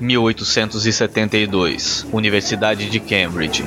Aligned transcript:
1872, 0.00 2.06
Universidade 2.12 2.88
de 2.88 2.98
Cambridge. 2.98 3.64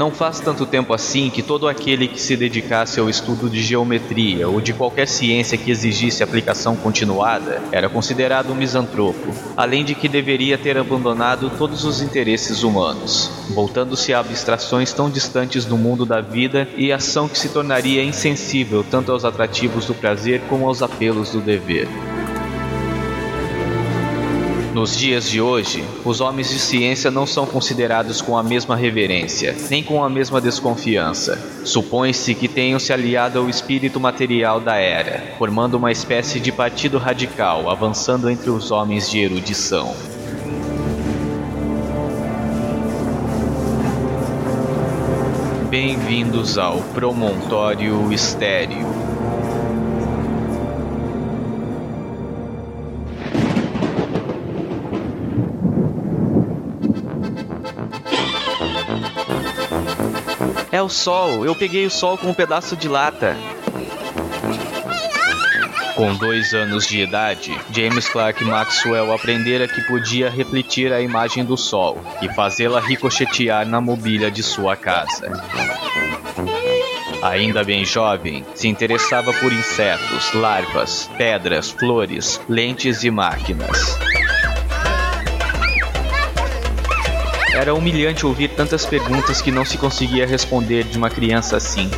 Não 0.00 0.10
faz 0.10 0.40
tanto 0.40 0.64
tempo 0.64 0.94
assim 0.94 1.28
que 1.28 1.42
todo 1.42 1.68
aquele 1.68 2.08
que 2.08 2.18
se 2.18 2.34
dedicasse 2.34 2.98
ao 2.98 3.10
estudo 3.10 3.50
de 3.50 3.62
geometria 3.62 4.48
ou 4.48 4.58
de 4.58 4.72
qualquer 4.72 5.06
ciência 5.06 5.58
que 5.58 5.70
exigisse 5.70 6.22
aplicação 6.22 6.74
continuada 6.74 7.60
era 7.70 7.86
considerado 7.86 8.50
um 8.50 8.54
misantropo, 8.54 9.30
além 9.54 9.84
de 9.84 9.94
que 9.94 10.08
deveria 10.08 10.56
ter 10.56 10.78
abandonado 10.78 11.50
todos 11.50 11.84
os 11.84 12.00
interesses 12.00 12.62
humanos, 12.62 13.30
voltando-se 13.50 14.14
a 14.14 14.20
abstrações 14.20 14.90
tão 14.90 15.10
distantes 15.10 15.66
do 15.66 15.76
mundo 15.76 16.06
da 16.06 16.22
vida 16.22 16.66
e 16.78 16.90
ação 16.90 17.28
que 17.28 17.38
se 17.38 17.50
tornaria 17.50 18.02
insensível 18.02 18.82
tanto 18.82 19.12
aos 19.12 19.26
atrativos 19.26 19.84
do 19.84 19.92
prazer 19.92 20.40
como 20.48 20.66
aos 20.66 20.82
apelos 20.82 21.28
do 21.28 21.42
dever. 21.42 21.86
Nos 24.72 24.96
dias 24.96 25.28
de 25.28 25.40
hoje, 25.40 25.84
os 26.04 26.20
homens 26.20 26.48
de 26.48 26.60
ciência 26.60 27.10
não 27.10 27.26
são 27.26 27.44
considerados 27.44 28.22
com 28.22 28.38
a 28.38 28.42
mesma 28.42 28.76
reverência, 28.76 29.56
nem 29.68 29.82
com 29.82 30.04
a 30.04 30.08
mesma 30.08 30.40
desconfiança. 30.40 31.36
Supõe-se 31.64 32.36
que 32.36 32.46
tenham 32.46 32.78
se 32.78 32.92
aliado 32.92 33.40
ao 33.40 33.48
espírito 33.48 33.98
material 33.98 34.60
da 34.60 34.76
era, 34.76 35.34
formando 35.38 35.74
uma 35.74 35.90
espécie 35.90 36.38
de 36.38 36.52
partido 36.52 36.98
radical, 36.98 37.68
avançando 37.68 38.30
entre 38.30 38.48
os 38.48 38.70
homens 38.70 39.10
de 39.10 39.18
erudição. 39.18 39.92
Bem-vindos 45.68 46.58
ao 46.58 46.78
Promontório 46.94 48.12
Estéreo. 48.12 48.99
É 60.80 60.82
o 60.82 60.88
sol, 60.88 61.44
eu 61.44 61.54
peguei 61.54 61.84
o 61.84 61.90
sol 61.90 62.16
com 62.16 62.28
um 62.28 62.32
pedaço 62.32 62.74
de 62.74 62.88
lata. 62.88 63.36
Com 65.94 66.14
dois 66.14 66.54
anos 66.54 66.88
de 66.88 67.02
idade, 67.02 67.54
James 67.70 68.08
Clerk 68.08 68.42
Maxwell 68.42 69.12
aprendera 69.12 69.68
que 69.68 69.82
podia 69.82 70.30
refletir 70.30 70.90
a 70.90 71.02
imagem 71.02 71.44
do 71.44 71.54
sol 71.54 71.98
e 72.22 72.30
fazê-la 72.30 72.80
ricochetear 72.80 73.68
na 73.68 73.78
mobília 73.78 74.30
de 74.30 74.42
sua 74.42 74.74
casa. 74.74 75.30
Ainda 77.22 77.62
bem 77.62 77.84
jovem, 77.84 78.42
se 78.54 78.66
interessava 78.66 79.34
por 79.34 79.52
insetos, 79.52 80.32
larvas, 80.32 81.10
pedras, 81.18 81.70
flores, 81.70 82.40
lentes 82.48 83.04
e 83.04 83.10
máquinas. 83.10 83.98
Era 87.60 87.74
humilhante 87.74 88.24
ouvir 88.24 88.48
tantas 88.48 88.86
perguntas 88.86 89.42
que 89.42 89.50
não 89.50 89.66
se 89.66 89.76
conseguia 89.76 90.26
responder 90.26 90.82
de 90.82 90.96
uma 90.96 91.10
criança 91.10 91.58
assim. 91.58 91.90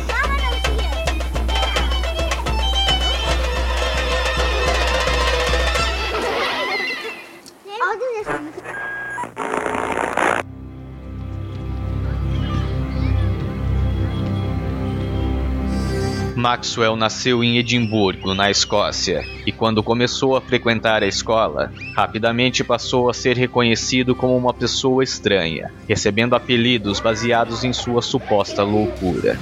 Maxwell 16.43 16.97
nasceu 16.97 17.41
em 17.41 17.57
Edimburgo, 17.57 18.33
na 18.33 18.51
Escócia, 18.51 19.25
e 19.45 19.51
quando 19.53 19.81
começou 19.81 20.35
a 20.35 20.41
frequentar 20.41 21.01
a 21.01 21.07
escola, 21.07 21.71
rapidamente 21.95 22.65
passou 22.65 23.09
a 23.09 23.13
ser 23.13 23.37
reconhecido 23.37 24.13
como 24.13 24.35
uma 24.35 24.53
pessoa 24.53 25.05
estranha, 25.05 25.71
recebendo 25.87 26.35
apelidos 26.35 26.99
baseados 26.99 27.63
em 27.63 27.71
sua 27.71 28.01
suposta 28.01 28.61
loucura. 28.61 29.39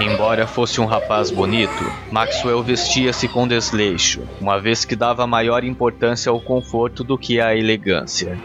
Embora 0.00 0.46
fosse 0.46 0.80
um 0.80 0.86
rapaz 0.86 1.30
bonito, 1.30 1.84
Maxwell 2.10 2.62
vestia-se 2.62 3.28
com 3.28 3.46
desleixo, 3.46 4.22
uma 4.40 4.58
vez 4.58 4.86
que 4.86 4.96
dava 4.96 5.26
maior 5.26 5.62
importância 5.62 6.30
ao 6.30 6.40
conforto 6.40 7.04
do 7.04 7.18
que 7.18 7.42
à 7.42 7.54
elegância. 7.54 8.38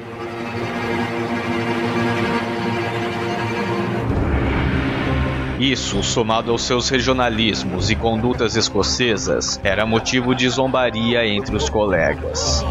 Isso, 5.59 6.01
somado 6.01 6.51
aos 6.51 6.61
seus 6.61 6.87
regionalismos 6.87 7.89
e 7.91 7.95
condutas 7.95 8.55
escocesas, 8.55 9.59
era 9.61 9.85
motivo 9.85 10.33
de 10.33 10.47
zombaria 10.47 11.27
entre 11.27 11.53
os 11.53 11.69
colegas. 11.69 12.65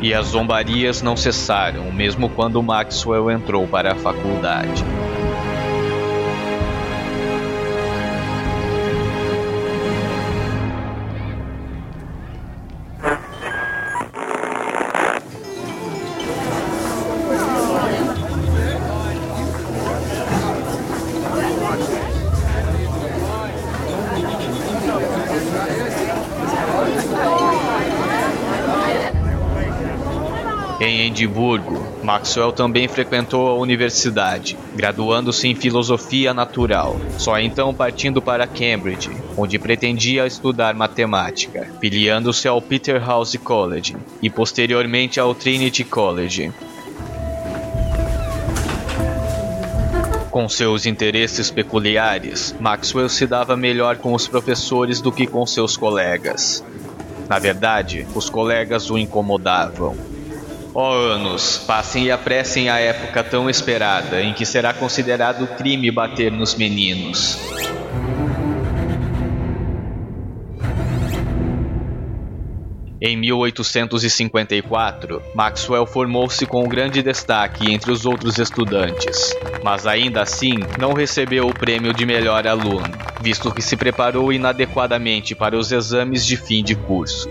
E 0.00 0.14
as 0.14 0.28
zombarias 0.28 1.02
não 1.02 1.16
cessaram, 1.16 1.90
mesmo 1.90 2.28
quando 2.28 2.62
Maxwell 2.62 3.32
entrou 3.32 3.66
para 3.66 3.90
a 3.90 3.96
faculdade. 3.96 4.84
Maxwell 32.16 32.50
também 32.50 32.88
frequentou 32.88 33.46
a 33.46 33.54
universidade, 33.56 34.56
graduando-se 34.74 35.48
em 35.48 35.54
filosofia 35.54 36.32
natural, 36.32 36.98
só 37.18 37.38
então 37.38 37.74
partindo 37.74 38.22
para 38.22 38.46
Cambridge, 38.46 39.10
onde 39.36 39.58
pretendia 39.58 40.26
estudar 40.26 40.74
matemática, 40.74 41.68
filiando-se 41.78 42.48
ao 42.48 42.62
Peterhouse 42.62 43.36
College 43.36 43.98
e 44.22 44.30
posteriormente 44.30 45.20
ao 45.20 45.34
Trinity 45.34 45.84
College. 45.84 46.50
Com 50.30 50.48
seus 50.48 50.86
interesses 50.86 51.50
peculiares, 51.50 52.56
Maxwell 52.58 53.10
se 53.10 53.26
dava 53.26 53.58
melhor 53.58 53.98
com 53.98 54.14
os 54.14 54.26
professores 54.26 55.02
do 55.02 55.12
que 55.12 55.26
com 55.26 55.44
seus 55.44 55.76
colegas. 55.76 56.64
Na 57.28 57.38
verdade, 57.38 58.06
os 58.14 58.30
colegas 58.30 58.90
o 58.90 58.96
incomodavam. 58.96 60.15
Ó 60.78 60.90
oh, 60.90 60.92
anos, 60.92 61.56
passem 61.66 62.04
e 62.04 62.10
apressem 62.10 62.68
a 62.68 62.78
época 62.78 63.24
tão 63.24 63.48
esperada 63.48 64.20
em 64.20 64.34
que 64.34 64.44
será 64.44 64.74
considerado 64.74 65.46
crime 65.56 65.90
bater 65.90 66.30
nos 66.30 66.54
meninos. 66.54 67.38
Em 73.00 73.16
1854, 73.16 75.22
Maxwell 75.34 75.86
formou-se 75.86 76.44
com 76.44 76.68
grande 76.68 77.02
destaque 77.02 77.72
entre 77.72 77.90
os 77.90 78.04
outros 78.04 78.36
estudantes, 78.36 79.34
mas 79.64 79.86
ainda 79.86 80.20
assim 80.20 80.56
não 80.78 80.92
recebeu 80.92 81.46
o 81.46 81.54
prêmio 81.54 81.94
de 81.94 82.04
melhor 82.04 82.46
aluno, 82.46 82.92
visto 83.22 83.50
que 83.50 83.62
se 83.62 83.78
preparou 83.78 84.30
inadequadamente 84.30 85.34
para 85.34 85.56
os 85.56 85.72
exames 85.72 86.26
de 86.26 86.36
fim 86.36 86.62
de 86.62 86.74
curso. 86.74 87.30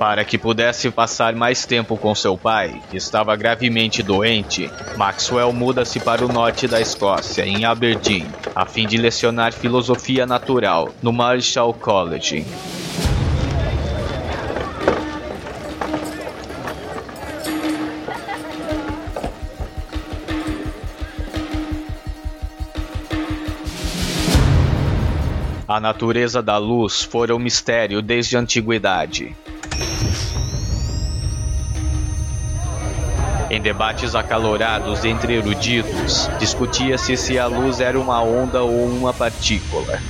Para 0.00 0.24
que 0.24 0.38
pudesse 0.38 0.90
passar 0.90 1.34
mais 1.34 1.66
tempo 1.66 1.94
com 1.94 2.14
seu 2.14 2.34
pai, 2.34 2.80
que 2.90 2.96
estava 2.96 3.36
gravemente 3.36 4.02
doente, 4.02 4.70
Maxwell 4.96 5.52
muda-se 5.52 6.00
para 6.00 6.24
o 6.24 6.32
norte 6.32 6.66
da 6.66 6.80
Escócia, 6.80 7.44
em 7.44 7.66
Aberdeen, 7.66 8.26
a 8.54 8.64
fim 8.64 8.86
de 8.86 8.96
lecionar 8.96 9.52
filosofia 9.52 10.24
natural 10.24 10.88
no 11.02 11.12
Marshall 11.12 11.74
College. 11.74 12.46
A 25.68 25.78
natureza 25.78 26.42
da 26.42 26.56
luz 26.56 27.02
fora 27.02 27.36
um 27.36 27.38
mistério 27.38 28.00
desde 28.00 28.38
a 28.38 28.40
antiguidade. 28.40 29.36
Em 33.60 33.62
debates 33.62 34.14
acalorados 34.14 35.04
entre 35.04 35.34
eruditos, 35.34 36.30
discutia-se 36.38 37.14
se 37.14 37.38
a 37.38 37.46
luz 37.46 37.78
era 37.78 38.00
uma 38.00 38.18
onda 38.22 38.62
ou 38.62 38.86
uma 38.86 39.12
partícula. 39.12 40.00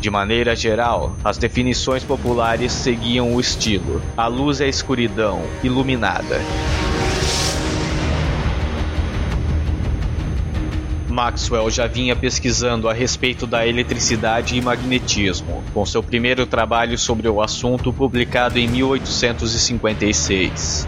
De 0.00 0.08
maneira 0.08 0.54
geral, 0.54 1.16
as 1.24 1.36
definições 1.36 2.04
populares 2.04 2.70
seguiam 2.70 3.34
o 3.34 3.40
estilo: 3.40 4.00
a 4.16 4.28
luz 4.28 4.60
é 4.60 4.68
escuridão, 4.68 5.42
iluminada. 5.64 6.38
Maxwell 11.18 11.68
já 11.68 11.88
vinha 11.88 12.14
pesquisando 12.14 12.88
a 12.88 12.92
respeito 12.92 13.44
da 13.44 13.66
eletricidade 13.66 14.56
e 14.56 14.60
magnetismo, 14.60 15.64
com 15.74 15.84
seu 15.84 16.00
primeiro 16.00 16.46
trabalho 16.46 16.96
sobre 16.96 17.28
o 17.28 17.42
assunto 17.42 17.92
publicado 17.92 18.56
em 18.56 18.68
1856. 18.68 20.86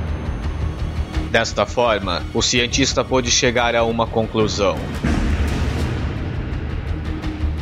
Desta 1.33 1.67
forma, 1.67 2.23
o 2.33 2.41
cientista 2.41 3.03
pôde 3.03 3.29
chegar 3.29 3.75
a 3.75 3.83
uma 3.83 4.07
conclusão. 4.07 4.77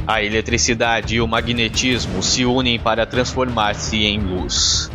A 0.06 0.22
eletricidade 0.22 1.16
e 1.16 1.22
o 1.22 1.26
magnetismo 1.26 2.22
se 2.22 2.44
unem 2.44 2.78
para 2.78 3.06
transformar-se 3.06 4.04
em 4.04 4.20
luz. 4.20 4.90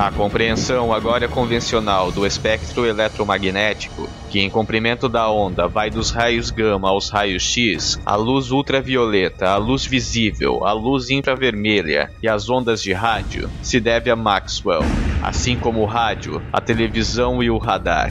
A 0.00 0.10
compreensão 0.10 0.94
agora 0.94 1.28
convencional 1.28 2.10
do 2.10 2.26
espectro 2.26 2.86
eletromagnético, 2.86 4.08
que 4.30 4.40
em 4.40 4.48
comprimento 4.48 5.10
da 5.10 5.30
onda 5.30 5.68
vai 5.68 5.90
dos 5.90 6.10
raios 6.10 6.50
gama 6.50 6.88
aos 6.88 7.10
raios 7.10 7.42
X, 7.42 8.00
a 8.06 8.16
luz 8.16 8.50
ultravioleta, 8.50 9.50
a 9.50 9.58
luz 9.58 9.84
visível, 9.84 10.64
a 10.64 10.72
luz 10.72 11.10
infravermelha 11.10 12.10
e 12.22 12.26
as 12.26 12.48
ondas 12.48 12.82
de 12.82 12.94
rádio, 12.94 13.50
se 13.62 13.78
deve 13.78 14.10
a 14.10 14.16
Maxwell, 14.16 14.80
assim 15.22 15.54
como 15.54 15.82
o 15.82 15.84
rádio, 15.84 16.40
a 16.50 16.62
televisão 16.62 17.42
e 17.42 17.50
o 17.50 17.58
radar. 17.58 18.10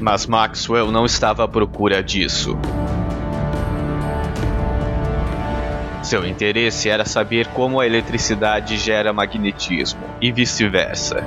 Mas 0.00 0.28
Maxwell 0.28 0.92
não 0.92 1.04
estava 1.04 1.42
à 1.42 1.48
procura 1.48 2.04
disso. 2.04 2.56
Seu 6.04 6.26
interesse 6.26 6.90
era 6.90 7.06
saber 7.06 7.46
como 7.46 7.80
a 7.80 7.86
eletricidade 7.86 8.76
gera 8.76 9.10
magnetismo 9.10 10.02
e 10.20 10.30
vice-versa. 10.30 11.24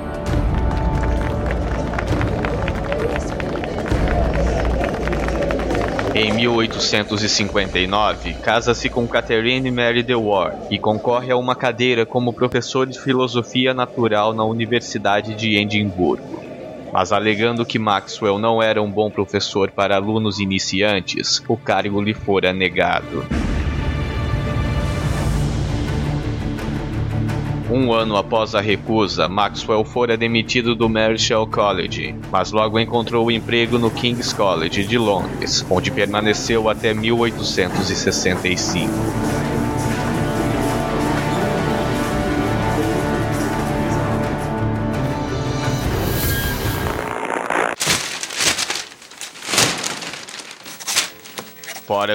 Em 6.14 6.32
1859, 6.32 8.34
casa-se 8.34 8.88
com 8.88 9.08
Catherine 9.08 9.68
Mary 9.72 10.04
DeWar 10.04 10.54
e 10.70 10.78
concorre 10.78 11.32
a 11.32 11.36
uma 11.36 11.56
cadeira 11.56 12.06
como 12.06 12.32
professor 12.32 12.86
de 12.86 13.00
filosofia 13.00 13.74
natural 13.74 14.32
na 14.32 14.44
Universidade 14.44 15.34
de 15.34 15.56
Edimburgo. 15.56 16.40
Mas 16.92 17.10
alegando 17.10 17.66
que 17.66 17.80
Maxwell 17.80 18.38
não 18.38 18.62
era 18.62 18.80
um 18.80 18.90
bom 18.90 19.10
professor 19.10 19.72
para 19.72 19.96
alunos 19.96 20.38
iniciantes, 20.38 21.42
o 21.48 21.56
cargo 21.56 22.00
lhe 22.00 22.14
fora 22.14 22.52
negado. 22.52 23.26
Um 27.70 27.92
ano 27.92 28.16
após 28.16 28.54
a 28.54 28.62
recusa, 28.62 29.28
Maxwell 29.28 29.84
fora 29.84 30.16
demitido 30.16 30.74
do 30.74 30.88
Marischal 30.88 31.46
College, 31.46 32.14
mas 32.30 32.50
logo 32.50 32.78
encontrou 32.78 33.30
emprego 33.30 33.78
no 33.78 33.90
King's 33.90 34.32
College 34.32 34.86
de 34.86 34.96
Londres, 34.96 35.66
onde 35.68 35.90
permaneceu 35.90 36.70
até 36.70 36.94
1865. 36.94 39.17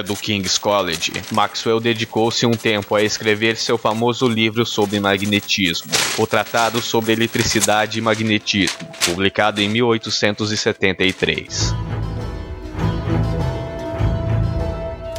Do 0.02 0.16
King's 0.16 0.58
College, 0.58 1.12
Maxwell 1.30 1.80
dedicou-se 1.80 2.44
um 2.46 2.52
tempo 2.52 2.94
a 2.94 3.02
escrever 3.02 3.56
seu 3.56 3.76
famoso 3.76 4.28
livro 4.28 4.64
sobre 4.64 5.00
magnetismo, 5.00 5.90
o 6.18 6.26
Tratado 6.26 6.80
sobre 6.80 7.12
Eletricidade 7.12 7.98
e 7.98 8.02
Magnetismo, 8.02 8.88
publicado 9.04 9.60
em 9.60 9.68
1873. 9.68 11.83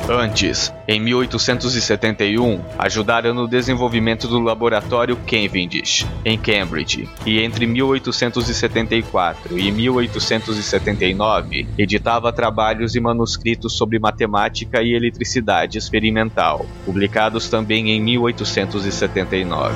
Antes, 0.07 0.71
em 0.87 0.99
1871, 0.99 2.61
ajudaram 2.77 3.33
no 3.33 3.47
desenvolvimento 3.47 4.27
do 4.27 4.39
laboratório 4.39 5.17
Cavendish, 5.17 6.05
em 6.23 6.37
Cambridge, 6.37 7.09
e 7.25 7.41
entre 7.41 7.65
1874 7.65 9.57
e 9.57 9.71
1879 9.71 11.67
editava 11.75 12.31
trabalhos 12.31 12.95
e 12.95 12.99
manuscritos 12.99 13.73
sobre 13.73 13.97
matemática 13.97 14.79
e 14.83 14.93
eletricidade 14.93 15.79
experimental, 15.79 16.67
publicados 16.85 17.49
também 17.49 17.89
em 17.89 17.99
1879. 17.99 19.73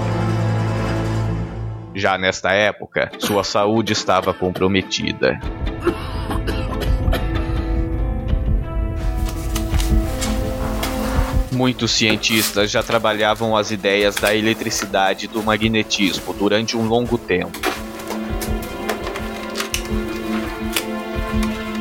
Já 1.96 2.20
nesta 2.20 2.52
época, 2.52 3.10
sua 3.18 3.44
saúde 3.44 3.94
estava 3.94 4.32
comprometida. 4.32 5.40
Muitos 11.60 11.92
cientistas 11.92 12.72
já 12.72 12.82
trabalhavam 12.82 13.54
as 13.54 13.70
ideias 13.70 14.16
da 14.16 14.34
eletricidade 14.34 15.26
e 15.26 15.28
do 15.28 15.44
magnetismo 15.44 16.34
durante 16.34 16.78
um 16.78 16.88
longo 16.88 17.18
tempo. 17.18 17.60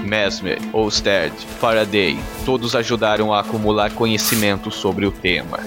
Mesmer, 0.03 0.59
Oersted, 0.73 1.33
Faraday, 1.61 2.19
todos 2.45 2.75
ajudaram 2.75 3.33
a 3.33 3.39
acumular 3.39 3.93
conhecimento 3.93 4.69
sobre 4.69 5.07
o 5.07 5.13
tema. 5.13 5.61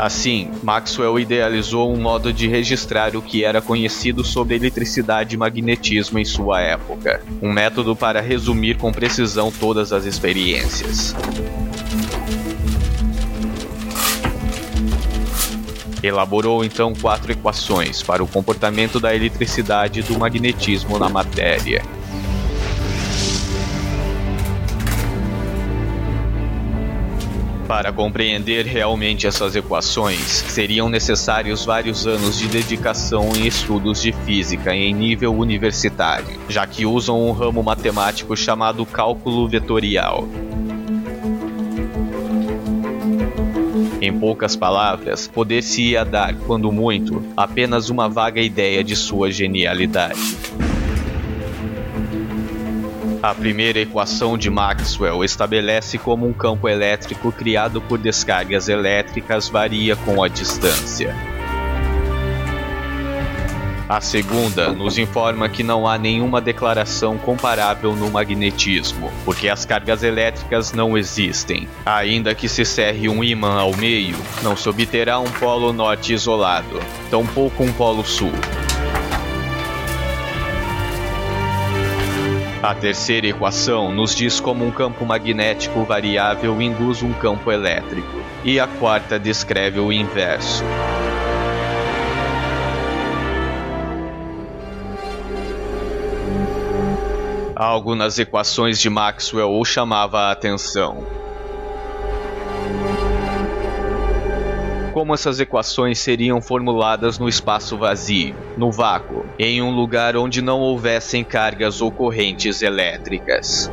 Assim, 0.00 0.48
Maxwell 0.62 1.20
idealizou 1.20 1.92
um 1.92 2.00
modo 2.00 2.32
de 2.32 2.48
registrar 2.48 3.14
o 3.14 3.20
que 3.20 3.44
era 3.44 3.60
conhecido 3.60 4.24
sobre 4.24 4.56
eletricidade 4.56 5.34
e 5.34 5.38
magnetismo 5.38 6.18
em 6.18 6.24
sua 6.24 6.58
época, 6.58 7.22
um 7.42 7.52
método 7.52 7.94
para 7.94 8.18
resumir 8.18 8.78
com 8.78 8.90
precisão 8.90 9.52
todas 9.52 9.92
as 9.92 10.06
experiências. 10.06 11.14
Elaborou 16.02 16.64
então 16.64 16.94
quatro 16.94 17.30
equações 17.32 18.02
para 18.02 18.24
o 18.24 18.26
comportamento 18.26 18.98
da 18.98 19.14
eletricidade 19.14 20.00
e 20.00 20.02
do 20.02 20.18
magnetismo 20.18 20.98
na 20.98 21.10
matéria. 21.10 21.82
Para 27.70 27.92
compreender 27.92 28.66
realmente 28.66 29.28
essas 29.28 29.54
equações, 29.54 30.18
seriam 30.48 30.88
necessários 30.88 31.64
vários 31.64 32.04
anos 32.04 32.36
de 32.36 32.48
dedicação 32.48 33.30
em 33.36 33.46
estudos 33.46 34.02
de 34.02 34.10
física 34.10 34.74
em 34.74 34.92
nível 34.92 35.32
universitário, 35.32 36.26
já 36.48 36.66
que 36.66 36.84
usam 36.84 37.24
um 37.24 37.30
ramo 37.30 37.62
matemático 37.62 38.36
chamado 38.36 38.84
cálculo 38.84 39.48
vetorial. 39.48 40.26
Em 44.02 44.18
poucas 44.18 44.56
palavras, 44.56 45.28
poder-se-ia 45.28 46.04
dar, 46.04 46.34
quando 46.34 46.72
muito, 46.72 47.22
apenas 47.36 47.88
uma 47.88 48.08
vaga 48.08 48.40
ideia 48.40 48.82
de 48.82 48.96
sua 48.96 49.30
genialidade. 49.30 50.18
A 53.22 53.34
primeira 53.34 53.78
equação 53.78 54.38
de 54.38 54.48
Maxwell 54.48 55.22
estabelece 55.22 55.98
como 55.98 56.26
um 56.26 56.32
campo 56.32 56.66
elétrico 56.66 57.30
criado 57.30 57.78
por 57.82 57.98
descargas 57.98 58.66
elétricas 58.66 59.46
varia 59.46 59.94
com 59.94 60.22
a 60.22 60.28
distância. 60.28 61.14
A 63.86 64.00
segunda 64.00 64.72
nos 64.72 64.96
informa 64.96 65.50
que 65.50 65.62
não 65.62 65.86
há 65.86 65.98
nenhuma 65.98 66.40
declaração 66.40 67.18
comparável 67.18 67.94
no 67.94 68.10
magnetismo, 68.10 69.12
porque 69.22 69.50
as 69.50 69.66
cargas 69.66 70.02
elétricas 70.02 70.72
não 70.72 70.96
existem. 70.96 71.68
Ainda 71.84 72.34
que 72.34 72.48
se 72.48 72.64
cerre 72.64 73.06
um 73.08 73.22
ímã 73.22 73.60
ao 73.60 73.76
meio, 73.76 74.16
não 74.42 74.56
se 74.56 74.66
obterá 74.66 75.18
um 75.18 75.30
polo 75.30 75.74
norte 75.74 76.14
isolado, 76.14 76.80
tampouco 77.10 77.64
um 77.64 77.72
polo 77.72 78.04
sul. 78.04 78.32
A 82.62 82.74
terceira 82.74 83.26
equação 83.26 83.90
nos 83.90 84.14
diz 84.14 84.38
como 84.38 84.66
um 84.66 84.70
campo 84.70 85.06
magnético 85.06 85.82
variável 85.82 86.60
induz 86.60 87.02
um 87.02 87.10
campo 87.10 87.50
elétrico, 87.50 88.22
e 88.44 88.60
a 88.60 88.66
quarta 88.66 89.18
descreve 89.18 89.80
o 89.80 89.90
inverso. 89.90 90.62
Algo 97.56 97.94
nas 97.94 98.18
equações 98.18 98.78
de 98.78 98.90
Maxwell 98.90 99.50
o 99.50 99.64
chamava 99.64 100.20
a 100.20 100.30
atenção. 100.30 100.98
Como 104.92 105.14
essas 105.14 105.38
equações 105.38 106.00
seriam 106.00 106.42
formuladas 106.42 107.16
no 107.16 107.28
espaço 107.28 107.78
vazio, 107.78 108.34
no 108.56 108.72
vácuo, 108.72 109.24
em 109.38 109.62
um 109.62 109.70
lugar 109.70 110.16
onde 110.16 110.42
não 110.42 110.58
houvessem 110.58 111.22
cargas 111.22 111.80
ou 111.80 111.92
correntes 111.92 112.60
elétricas. 112.60 113.70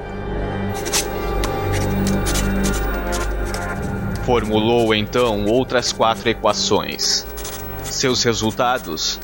Formulou 4.23 4.93
então 4.93 5.45
outras 5.45 5.91
quatro 5.91 6.29
equações. 6.29 7.25
Seus 7.83 8.23
resultados 8.23 9.19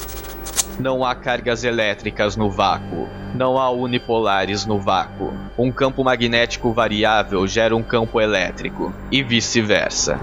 não 0.79 1.05
há 1.05 1.13
cargas 1.13 1.63
elétricas 1.63 2.35
no 2.35 2.49
vácuo. 2.49 3.07
Não 3.35 3.59
há 3.59 3.69
unipolares 3.69 4.65
no 4.65 4.79
vácuo. 4.79 5.33
Um 5.57 5.71
campo 5.71 6.03
magnético 6.03 6.71
variável 6.71 7.47
gera 7.47 7.75
um 7.75 7.83
campo 7.83 8.19
elétrico, 8.19 8.93
e 9.11 9.21
vice-versa. 9.23 10.19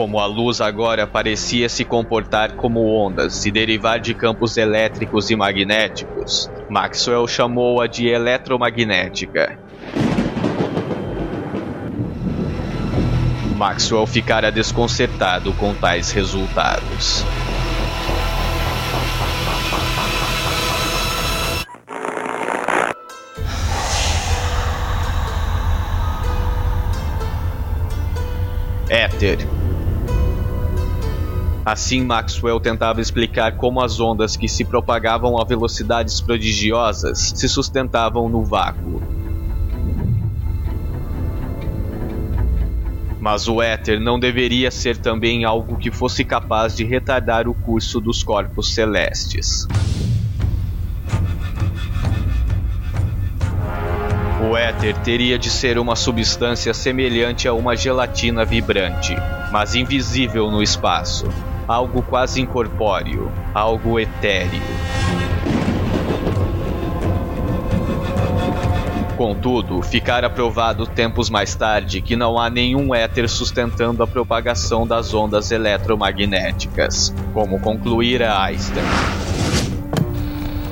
Como 0.00 0.18
a 0.18 0.24
luz 0.24 0.62
agora 0.62 1.06
parecia 1.06 1.68
se 1.68 1.84
comportar 1.84 2.56
como 2.56 2.86
ondas 2.86 3.44
e 3.44 3.50
derivar 3.50 4.00
de 4.00 4.14
campos 4.14 4.56
elétricos 4.56 5.28
e 5.28 5.36
magnéticos, 5.36 6.50
Maxwell 6.70 7.28
chamou-a 7.28 7.86
de 7.86 8.08
eletromagnética 8.08 9.58
Maxwell 13.58 14.06
ficara 14.06 14.50
desconcertado 14.50 15.52
com 15.52 15.74
tais 15.74 16.10
resultados. 16.12 17.22
Éter. 28.88 29.59
Assim, 31.64 32.04
Maxwell 32.04 32.58
tentava 32.58 33.00
explicar 33.00 33.56
como 33.56 33.82
as 33.82 34.00
ondas 34.00 34.36
que 34.36 34.48
se 34.48 34.64
propagavam 34.64 35.40
a 35.40 35.44
velocidades 35.44 36.20
prodigiosas 36.20 37.32
se 37.36 37.48
sustentavam 37.48 38.28
no 38.28 38.42
vácuo 38.44 39.20
Mas 43.20 43.46
o 43.48 43.60
éter 43.60 44.00
não 44.00 44.18
deveria 44.18 44.70
ser 44.70 44.96
também 44.96 45.44
algo 45.44 45.76
que 45.76 45.90
fosse 45.90 46.24
capaz 46.24 46.74
de 46.74 46.84
retardar 46.84 47.46
o 47.46 47.54
curso 47.54 48.00
dos 48.00 48.22
corpos 48.22 48.72
celestes. 48.72 49.68
O 54.50 54.56
éter 54.56 54.96
teria 55.02 55.38
de 55.38 55.50
ser 55.50 55.78
uma 55.78 55.94
substância 55.94 56.72
semelhante 56.72 57.46
a 57.46 57.52
uma 57.52 57.76
gelatina 57.76 58.42
vibrante, 58.42 59.14
mas 59.52 59.74
invisível 59.74 60.50
no 60.50 60.62
espaço, 60.62 61.28
algo 61.70 62.02
quase 62.02 62.40
incorpóreo, 62.40 63.30
algo 63.54 64.00
etéreo. 64.00 64.60
Contudo, 69.16 69.80
ficara 69.80 70.28
provado 70.28 70.84
tempos 70.84 71.30
mais 71.30 71.54
tarde 71.54 72.00
que 72.00 72.16
não 72.16 72.40
há 72.40 72.50
nenhum 72.50 72.92
éter 72.92 73.28
sustentando 73.28 74.02
a 74.02 74.06
propagação 74.06 74.84
das 74.84 75.14
ondas 75.14 75.52
eletromagnéticas, 75.52 77.14
como 77.32 77.60
concluíra 77.60 78.36
Einstein. 78.42 79.29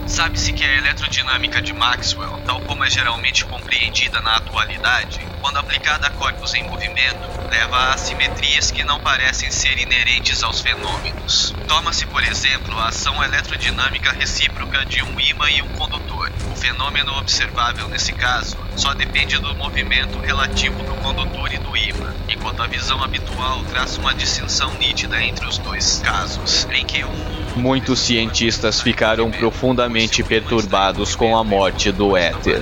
Sabe-se 0.09 0.53
que 0.55 0.65
a 0.65 0.77
eletrodinâmica 0.79 1.61
de 1.61 1.73
Maxwell, 1.75 2.41
tal 2.47 2.61
como 2.63 2.83
é 2.83 2.91
geralmente 2.91 3.45
compreendida 3.45 4.21
na 4.23 4.37
atualidade, 4.37 5.21
quando 5.41 5.59
aplicada 5.59 6.07
a 6.07 6.11
corpos 6.11 6.55
em 6.55 6.65
movimento, 6.65 7.29
leva 7.51 7.77
a 7.77 7.95
assimetrias 7.95 8.71
que 8.71 8.83
não 8.85 8.99
parecem 9.01 9.51
ser 9.51 9.79
inerentes 9.79 10.43
aos 10.43 10.61
fenômenos. 10.61 11.55
Toma-se, 11.69 12.07
por 12.07 12.25
exemplo, 12.25 12.79
a 12.79 12.89
ação 12.89 13.23
eletrodinâmica 13.23 14.11
recíproca 14.13 14.85
de 14.87 15.03
um 15.03 15.21
ímã 15.21 15.51
e 15.51 15.63
um 15.63 15.69
condutor. 15.75 16.18
O 16.59 16.61
fenômeno 16.61 17.17
observável 17.17 17.89
nesse 17.89 18.13
caso 18.13 18.57
só 18.75 18.93
depende 18.93 19.39
do 19.39 19.55
movimento 19.55 20.19
relativo 20.19 20.83
do 20.83 20.93
condutor 20.97 21.53
e 21.53 21.59
do 21.59 21.77
ímã, 21.77 22.13
enquanto 22.29 22.61
a 22.61 22.67
visão 22.67 23.01
habitual 23.01 23.63
traça 23.71 24.01
uma 24.01 24.13
distinção 24.13 24.75
nítida 24.75 25.23
entre 25.23 25.47
os 25.47 25.57
dois 25.59 26.03
casos, 26.05 26.67
em 26.73 26.85
que 26.85 27.05
um 27.05 27.39
Muitos 27.55 28.01
cientistas 28.01 28.81
ficaram 28.81 29.31
profundamente 29.31 30.25
perturbados 30.25 31.15
com 31.15 31.39
a 31.39 31.45
morte 31.45 31.93
do 31.93 32.17
éter. 32.17 32.61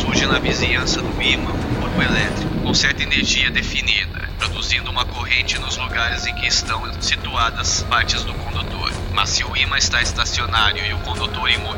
Surge 0.00 0.24
na 0.24 0.38
vizinhança 0.38 1.02
do 1.02 1.22
ímã 1.22 1.50
um 1.50 1.80
corpo 1.82 2.00
elétrico 2.00 2.54
com 2.62 2.72
certa 2.72 3.02
energia 3.02 3.50
definida, 3.50 4.26
produzindo 4.38 4.90
uma 4.90 5.04
corrente 5.04 5.58
nos 5.58 5.76
lugares 5.76 6.26
em 6.26 6.34
que 6.34 6.46
estão 6.46 6.82
situadas 6.98 7.82
partes 7.90 8.24
do 8.24 8.32
condutor. 8.32 8.90
Mas 9.12 9.28
se 9.30 9.44
o 9.44 9.54
ímã 9.54 9.76
está 9.76 10.00
estacionário 10.00 10.84
e 10.84 10.94
o 10.94 10.98
condutor 11.00 11.48
em 11.50 11.58
movimento, 11.58 11.73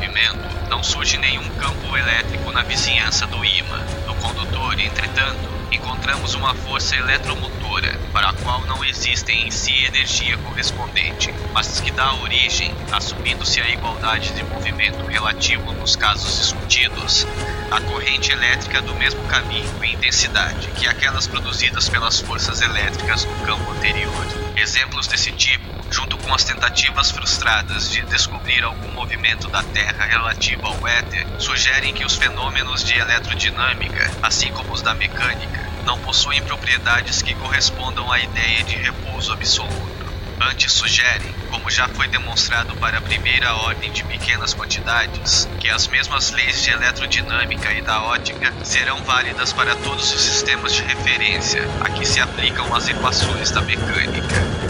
não 0.77 0.83
surge 0.83 1.17
nenhum 1.17 1.49
campo 1.55 1.97
elétrico 1.97 2.51
na 2.51 2.61
vizinhança 2.61 3.25
do 3.25 3.43
ímã. 3.43 3.83
No 4.05 4.13
condutor, 4.13 4.79
entretanto, 4.79 5.49
encontramos 5.71 6.35
uma 6.35 6.53
força 6.53 6.95
eletromotora 6.95 7.99
para 8.13 8.29
a 8.29 8.33
qual 8.33 8.61
não 8.67 8.85
existe 8.85 9.31
em 9.31 9.49
si 9.49 9.85
energia 9.85 10.37
correspondente, 10.37 11.33
mas 11.51 11.79
que 11.79 11.89
dá 11.89 12.13
origem, 12.13 12.71
assumindo-se 12.91 13.59
a 13.59 13.67
igualdade 13.67 14.33
de 14.33 14.43
movimento 14.43 15.03
relativo 15.07 15.71
nos 15.71 15.95
casos 15.95 16.37
discutidos, 16.37 17.25
à 17.71 17.81
corrente 17.81 18.31
elétrica 18.31 18.81
do 18.81 18.95
mesmo 18.95 19.21
caminho 19.27 19.83
e 19.83 19.93
intensidade 19.93 20.67
que 20.71 20.87
aquelas 20.87 21.27
produzidas 21.27 21.89
pelas 21.89 22.19
forças 22.19 22.61
elétricas 22.61 23.25
no 23.25 23.45
campo 23.45 23.71
anterior. 23.71 24.25
Exemplos 24.55 25.07
desse 25.07 25.31
tipo 25.31 25.77
junto 25.89 26.17
com 26.17 26.33
as 26.33 26.43
tentativas 26.43 27.11
frustradas 27.11 27.91
de 27.91 28.01
descobrir 28.03 28.63
algum 28.63 28.91
movimento 28.91 29.47
da 29.47 29.63
Terra 29.63 30.05
relativo 30.05 30.65
ao 30.65 30.87
éter, 30.87 31.25
sugerem 31.39 31.93
que 31.93 32.05
os 32.05 32.15
fenômenos 32.15 32.83
de 32.83 32.97
eletrodinâmica, 32.97 34.11
assim 34.21 34.51
como 34.51 34.73
os 34.73 34.81
da 34.81 34.93
mecânica, 34.93 35.65
não 35.85 35.97
possuem 35.99 36.41
propriedades 36.43 37.21
que 37.21 37.33
correspondam 37.35 38.11
à 38.11 38.19
ideia 38.19 38.63
de 38.63 38.75
repouso 38.75 39.31
absoluto. 39.31 40.07
Antes 40.41 40.73
sugerem, 40.73 41.33
como 41.49 41.69
já 41.69 41.87
foi 41.89 42.07
demonstrado 42.07 42.75
para 42.75 42.97
a 42.97 43.01
primeira 43.01 43.53
ordem 43.55 43.91
de 43.91 44.03
pequenas 44.03 44.53
quantidades, 44.53 45.47
que 45.59 45.69
as 45.69 45.87
mesmas 45.87 46.31
leis 46.31 46.61
de 46.63 46.71
eletrodinâmica 46.71 47.71
e 47.73 47.81
da 47.81 48.01
ótica 48.03 48.53
serão 48.63 49.03
válidas 49.03 49.53
para 49.53 49.75
todos 49.75 50.13
os 50.13 50.21
sistemas 50.21 50.73
de 50.73 50.83
referência 50.83 51.63
a 51.81 51.89
que 51.89 52.05
se 52.05 52.19
aplicam 52.19 52.73
as 52.75 52.87
equações 52.87 53.51
da 53.51 53.61
mecânica. 53.61 54.66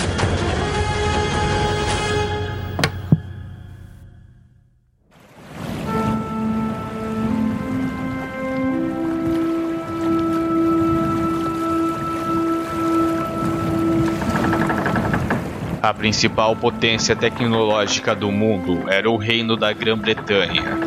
Principal 15.97 16.55
potência 16.55 17.15
tecnológica 17.15 18.15
do 18.15 18.31
mundo 18.31 18.87
era 18.87 19.09
o 19.09 19.17
Reino 19.17 19.57
da 19.57 19.73
Grã-Bretanha. 19.73 20.77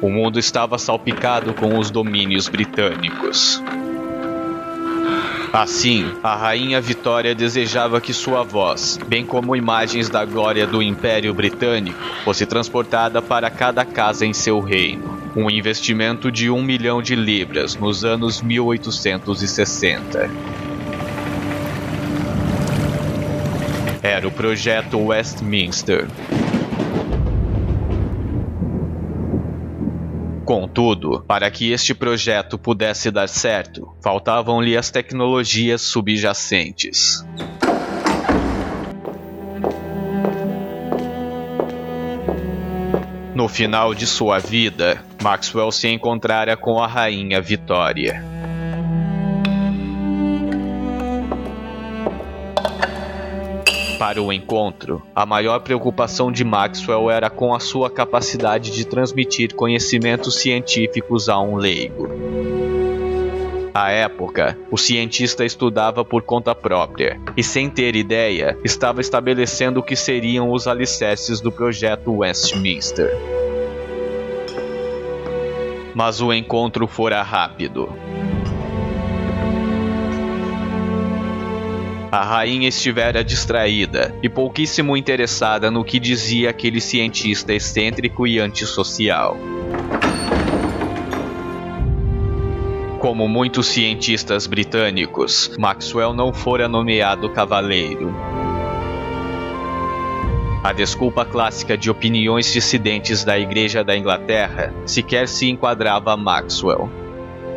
O 0.00 0.08
mundo 0.08 0.38
estava 0.38 0.78
salpicado 0.78 1.52
com 1.54 1.78
os 1.78 1.90
domínios 1.90 2.48
britânicos. 2.48 3.62
Assim, 5.52 6.12
a 6.22 6.34
rainha 6.34 6.80
Vitória 6.80 7.34
desejava 7.34 8.00
que 8.00 8.12
sua 8.12 8.42
voz, 8.42 8.98
bem 9.06 9.24
como 9.24 9.54
imagens 9.54 10.08
da 10.08 10.24
glória 10.24 10.66
do 10.66 10.82
Império 10.82 11.32
Britânico, 11.32 11.98
fosse 12.24 12.44
transportada 12.44 13.22
para 13.22 13.48
cada 13.50 13.84
casa 13.84 14.26
em 14.26 14.32
seu 14.32 14.58
reino. 14.58 15.16
Um 15.36 15.48
investimento 15.48 16.32
de 16.32 16.50
um 16.50 16.62
milhão 16.62 17.00
de 17.00 17.14
libras 17.14 17.76
nos 17.76 18.04
anos 18.04 18.42
1860. 18.42 20.53
Era 24.04 24.28
o 24.28 24.30
projeto 24.30 24.98
Westminster. 24.98 26.06
Contudo, 30.44 31.24
para 31.26 31.50
que 31.50 31.72
este 31.72 31.94
projeto 31.94 32.58
pudesse 32.58 33.10
dar 33.10 33.30
certo, 33.30 33.96
faltavam-lhe 34.02 34.76
as 34.76 34.90
tecnologias 34.90 35.80
subjacentes. 35.80 37.24
No 43.34 43.48
final 43.48 43.94
de 43.94 44.06
sua 44.06 44.38
vida, 44.38 45.02
Maxwell 45.22 45.72
se 45.72 45.88
encontrara 45.88 46.58
com 46.58 46.78
a 46.78 46.86
rainha 46.86 47.40
Vitória. 47.40 48.33
Para 53.98 54.20
o 54.20 54.32
encontro, 54.32 55.02
a 55.14 55.24
maior 55.24 55.60
preocupação 55.60 56.32
de 56.32 56.44
Maxwell 56.44 57.10
era 57.10 57.30
com 57.30 57.54
a 57.54 57.60
sua 57.60 57.88
capacidade 57.88 58.70
de 58.70 58.84
transmitir 58.84 59.54
conhecimentos 59.54 60.36
científicos 60.36 61.28
a 61.28 61.40
um 61.40 61.56
leigo. 61.56 62.08
À 63.72 63.90
época, 63.90 64.56
o 64.70 64.76
cientista 64.76 65.44
estudava 65.44 66.04
por 66.04 66.22
conta 66.22 66.54
própria 66.54 67.20
e, 67.36 67.42
sem 67.42 67.68
ter 67.68 67.96
ideia, 67.96 68.56
estava 68.64 69.00
estabelecendo 69.00 69.80
o 69.80 69.82
que 69.82 69.96
seriam 69.96 70.52
os 70.52 70.68
alicerces 70.68 71.40
do 71.40 71.50
projeto 71.50 72.12
Westminster. 72.18 73.10
Mas 75.94 76.20
o 76.20 76.32
encontro 76.32 76.86
fora 76.86 77.22
rápido. 77.22 77.88
A 82.14 82.22
rainha 82.22 82.68
estivera 82.68 83.24
distraída 83.24 84.14
e 84.22 84.28
pouquíssimo 84.28 84.96
interessada 84.96 85.68
no 85.68 85.82
que 85.82 85.98
dizia 85.98 86.50
aquele 86.50 86.80
cientista 86.80 87.52
excêntrico 87.52 88.24
e 88.24 88.38
antissocial. 88.38 89.36
Como 93.00 93.26
muitos 93.26 93.66
cientistas 93.66 94.46
britânicos, 94.46 95.50
Maxwell 95.58 96.12
não 96.12 96.32
fora 96.32 96.68
nomeado 96.68 97.28
cavaleiro. 97.30 98.14
A 100.62 100.72
desculpa 100.72 101.24
clássica 101.24 101.76
de 101.76 101.90
opiniões 101.90 102.52
dissidentes 102.52 103.24
da 103.24 103.36
Igreja 103.36 103.82
da 103.82 103.96
Inglaterra 103.96 104.72
sequer 104.86 105.26
se 105.26 105.50
enquadrava 105.50 106.12
a 106.12 106.16
Maxwell. 106.16 106.88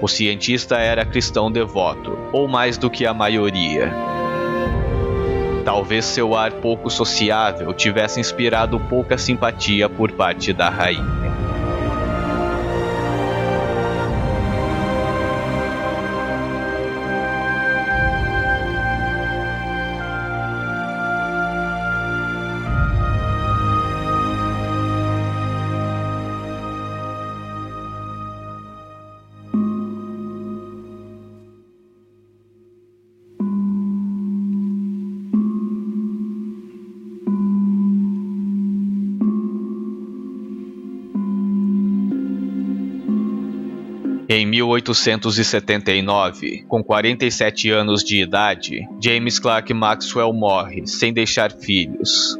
O 0.01 0.07
cientista 0.07 0.77
era 0.77 1.05
cristão 1.05 1.51
devoto, 1.51 2.17
ou 2.33 2.47
mais 2.47 2.75
do 2.75 2.89
que 2.89 3.05
a 3.05 3.13
maioria. 3.13 4.16
Talvez 5.67 6.05
seu 6.05 6.33
ar 6.33 6.53
pouco 6.53 6.89
sociável 6.89 7.73
tivesse 7.73 8.21
inspirado 8.21 8.79
pouca 8.79 9.17
simpatia 9.17 9.89
por 9.89 10.13
parte 10.13 10.53
da 10.53 10.69
rainha. 10.69 11.26
Em 44.29 44.45
1879, 44.45 46.65
com 46.67 46.83
47 46.83 47.71
anos 47.71 48.03
de 48.03 48.21
idade, 48.21 48.85
James 49.01 49.39
Clerk 49.39 49.73
Maxwell 49.73 50.33
morre 50.33 50.85
sem 50.85 51.13
deixar 51.13 51.49
filhos. 51.49 52.37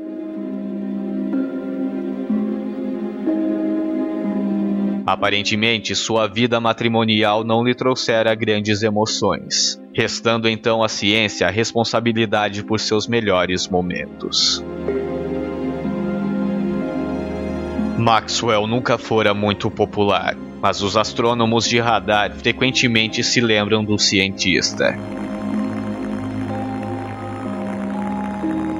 Aparentemente, 5.06 5.96
sua 5.96 6.27
vida 6.27 6.60
matrimonial 6.60 7.46
não 7.46 7.63
lhe 7.63 7.74
trouxera 7.74 8.36
grandes 8.36 8.84
emoções, 8.84 9.82
restando 9.94 10.50
então 10.50 10.84
à 10.84 10.89
ciência 10.89 11.48
a 11.48 11.50
responsabilidade 11.50 12.65
por 12.65 12.82
seus 12.82 13.08
melhores 13.08 13.70
momentos. 13.70 14.62
Maxwell 17.98 18.67
nunca 18.67 18.98
fora 18.98 19.34
muito 19.34 19.72
popular, 19.72 20.36
mas 20.62 20.82
os 20.82 20.98
astrônomos 20.98 21.68
de 21.68 21.80
radar 21.80 22.32
frequentemente 22.32 23.24
se 23.24 23.40
lembram 23.40 23.84
do 23.84 23.98
cientista. 23.98 24.98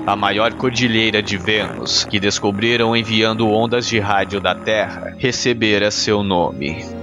A 0.06 0.16
maior 0.16 0.54
cordilheira 0.54 1.22
de 1.22 1.38
Vênus, 1.38 2.06
que 2.06 2.20
descobriram 2.20 2.96
enviando 2.96 3.50
ondas 3.50 3.88
de 3.88 4.00
rádio 4.00 4.40
da 4.40 4.56
Terra, 4.56 5.14
recebera 5.18 5.92
seu 5.92 6.24
nome. 6.24 6.97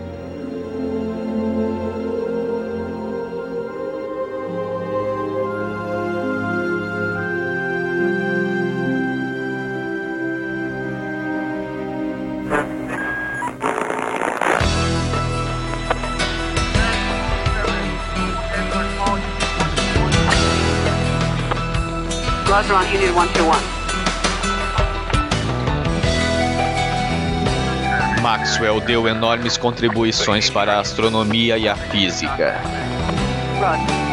Maxwell 28.65 28.81
deu 28.81 29.07
enormes 29.07 29.59
contribuições 29.59 30.49
para 30.49 30.77
a 30.77 30.81
astronomia 30.81 31.59
e 31.59 31.69
a 31.69 31.77
física. 31.77 32.59
Roger. 33.61 34.05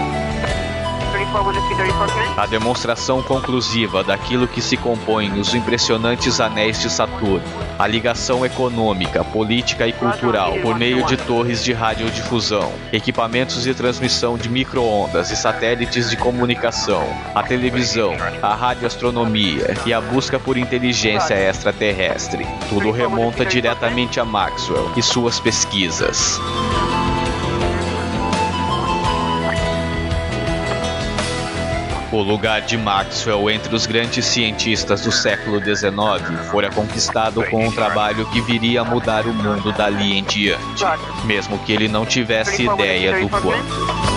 34 1.11 2.33
A 2.37 2.45
demonstração 2.47 3.21
conclusiva 3.21 4.03
daquilo 4.03 4.47
que 4.47 4.61
se 4.61 4.75
compõe 4.75 5.39
os 5.39 5.53
impressionantes 5.53 6.41
anéis 6.41 6.81
de 6.81 6.89
Saturno, 6.89 7.43
a 7.81 7.87
ligação 7.87 8.45
econômica, 8.45 9.23
política 9.23 9.87
e 9.87 9.93
cultural 9.93 10.53
por 10.61 10.77
meio 10.77 11.03
de 11.03 11.17
torres 11.17 11.63
de 11.63 11.73
radiodifusão, 11.73 12.71
equipamentos 12.93 13.63
de 13.63 13.73
transmissão 13.73 14.37
de 14.37 14.49
microondas 14.49 15.31
e 15.31 15.35
satélites 15.35 16.07
de 16.11 16.15
comunicação, 16.15 17.03
a 17.33 17.41
televisão, 17.41 18.13
a 18.39 18.53
radioastronomia 18.53 19.73
e 19.83 19.91
a 19.91 19.99
busca 19.99 20.39
por 20.39 20.57
inteligência 20.57 21.33
extraterrestre. 21.33 22.45
Tudo 22.69 22.91
remonta 22.91 23.43
diretamente 23.43 24.19
a 24.19 24.25
Maxwell 24.25 24.91
e 24.95 25.01
suas 25.01 25.39
pesquisas. 25.39 26.39
O 32.11 32.21
lugar 32.21 32.61
de 32.61 32.77
Maxwell 32.77 33.49
entre 33.49 33.73
os 33.73 33.85
grandes 33.85 34.25
cientistas 34.25 35.01
do 35.01 35.11
século 35.11 35.63
XIX 35.63 36.45
fora 36.51 36.69
conquistado 36.69 37.41
com 37.45 37.65
um 37.65 37.71
trabalho 37.71 38.25
que 38.31 38.41
viria 38.41 38.81
a 38.81 38.83
mudar 38.83 39.25
o 39.25 39.33
mundo 39.33 39.71
dali 39.71 40.17
em 40.17 40.23
diante, 40.23 40.83
mesmo 41.23 41.57
que 41.59 41.71
ele 41.71 41.87
não 41.87 42.05
tivesse 42.05 42.63
ideia 42.63 43.21
do 43.21 43.29
quanto. 43.29 44.10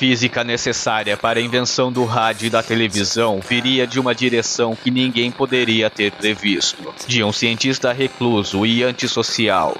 Física 0.00 0.42
necessária 0.42 1.14
para 1.14 1.38
a 1.38 1.42
invenção 1.42 1.92
do 1.92 2.06
rádio 2.06 2.46
e 2.46 2.50
da 2.50 2.62
televisão 2.62 3.38
viria 3.38 3.86
de 3.86 4.00
uma 4.00 4.14
direção 4.14 4.74
que 4.74 4.90
ninguém 4.90 5.30
poderia 5.30 5.90
ter 5.90 6.10
previsto, 6.10 6.94
de 7.06 7.22
um 7.22 7.30
cientista 7.30 7.92
recluso 7.92 8.64
e 8.64 8.82
antissocial. 8.82 9.76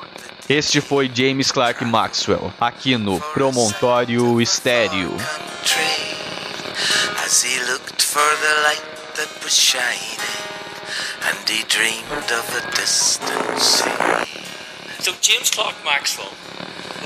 Este 0.46 0.78
foi 0.82 1.10
James 1.10 1.50
Clerk 1.50 1.82
Maxwell, 1.86 2.52
aqui 2.60 2.98
no 2.98 3.18
Promontório 3.32 4.42
Estéreo. 4.42 5.08
Country, 5.08 5.86
as 7.24 7.42
he 7.42 7.58
looked 7.72 8.02
for 8.02 8.20
the 8.20 8.68
light 8.68 8.82
that 9.14 9.42
was 9.42 9.54
shining, 9.54 10.20
and 11.30 11.48
he 11.48 11.64
dreamed 11.64 12.30
of 12.30 12.58
a 12.58 12.70
distant 12.78 13.58
sea. 13.58 13.90
So 14.98 15.14
James 15.22 15.48
Clerk 15.48 15.76
Maxwell 15.82 16.28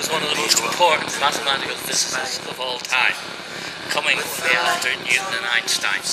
was 0.05 0.13
one 0.13 0.23
of 0.23 0.37
the 0.37 0.43
most 0.45 0.61
important 0.61 1.09
mathematical 1.17 1.77
physicists 1.81 2.45
of 2.45 2.61
all 2.61 2.77
time, 2.77 3.17
coming 3.89 4.21
only 4.21 4.53
after 4.53 4.93
Newton 5.01 5.33
and 5.33 5.49
Einstein. 5.49 6.05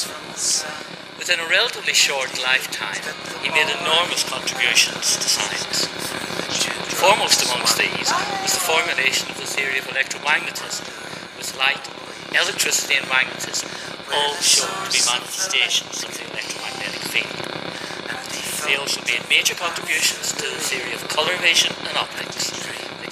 Within 1.20 1.44
a 1.44 1.48
relatively 1.52 1.92
short 1.92 2.32
lifetime, 2.40 3.04
he 3.44 3.52
made 3.52 3.68
enormous 3.84 4.24
contributions 4.24 5.20
to 5.20 5.28
science. 5.28 5.92
Foremost 7.04 7.44
amongst 7.52 7.76
these 7.76 8.08
was 8.40 8.56
the 8.56 8.64
formulation 8.64 9.28
of 9.28 9.36
the 9.44 9.50
theory 9.50 9.76
of 9.76 9.84
electromagnetism, 9.92 10.88
with 11.36 11.52
light 11.60 11.84
electricity 12.32 12.96
and 12.96 13.10
magnetism 13.12 13.68
all 14.08 14.40
shown 14.40 14.72
to 14.88 14.92
be 14.96 15.04
manifestations 15.04 16.00
of 16.08 16.16
the 16.16 16.24
electromagnetic 16.32 17.04
field. 17.12 17.44
He 18.72 18.80
also 18.80 19.04
made 19.04 19.28
major 19.28 19.56
contributions 19.56 20.32
to 20.40 20.48
the 20.48 20.64
theory 20.64 20.94
of 20.96 21.04
color 21.12 21.36
vision 21.44 21.76
and 21.84 21.98
optics, 21.98 22.61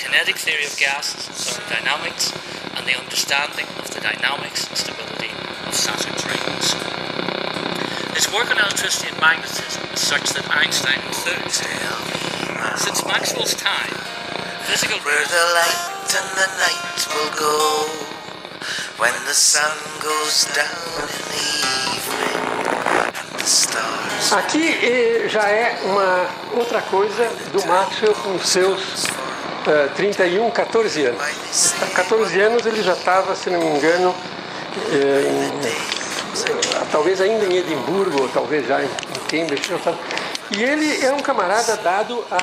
kinetic 0.09 0.37
theory 0.37 0.65
of 0.65 0.75
gases 0.75 1.21
and 1.29 1.37
thermodynamics, 1.37 2.33
and 2.73 2.81
the 2.87 2.97
understanding 2.97 3.69
of 3.77 3.93
the 3.93 4.01
dynamics 4.01 4.65
and 4.65 4.75
stability 4.75 5.29
of 5.69 5.73
Saturn's 5.77 6.25
rings. 6.25 6.73
His 8.17 8.25
work 8.33 8.49
on 8.49 8.57
electricity 8.57 9.13
and 9.13 9.21
magnetism 9.21 9.85
is 9.93 10.01
such 10.01 10.33
that 10.33 10.49
Einstein 10.49 10.97
enthused. 11.05 11.61
Since 12.81 13.05
Maxwell's 13.05 13.53
time, 13.53 13.93
physical 14.65 14.97
Where 15.05 15.25
the 15.29 15.45
light 15.53 16.09
and 16.09 16.29
the 16.41 16.49
night 16.57 16.99
will 17.13 17.33
go 17.37 17.85
when 18.97 19.13
the 19.29 19.37
sun 19.37 19.77
goes 20.01 20.49
down 20.57 21.05
in 21.05 21.25
the 21.37 21.45
evening 21.93 22.41
and 23.13 23.29
the 23.37 23.45
stars. 23.45 24.33
Aqui 24.33 24.73
eh, 24.73 25.29
já 25.29 25.47
é 25.47 25.79
uma 25.83 26.29
outra 26.57 26.81
coisa 26.81 27.29
do 27.53 27.63
Maxwell 27.67 28.15
com 28.15 28.35
os 28.35 28.49
seus 28.49 29.07
eh, 29.67 29.89
31, 29.95 30.49
14 30.51 31.05
anos. 31.05 31.21
Há 31.81 31.85
14 31.95 32.39
anos 32.39 32.65
ele 32.65 32.81
já 32.83 32.93
estava, 32.93 33.35
se 33.35 33.49
não 33.49 33.59
me 33.59 33.77
engano, 33.77 34.15
eh, 34.91 35.49
em- 35.63 36.89
talvez 36.91 37.19
ainda 37.21 37.45
em 37.45 37.57
Edimburgo, 37.57 38.21
ou 38.23 38.29
talvez 38.29 38.67
já 38.67 38.81
em, 38.81 38.89
Cambridge. 39.29 39.71
E 40.51 40.63
ele 40.63 41.05
é 41.05 41.11
um 41.13 41.19
camarada 41.19 41.77
dado 41.77 42.25
a, 42.31 42.35